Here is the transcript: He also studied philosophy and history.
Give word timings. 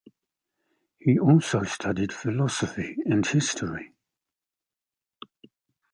He 0.97 1.19
also 1.19 1.61
studied 1.61 2.11
philosophy 2.11 2.97
and 3.05 3.23
history. 3.23 3.93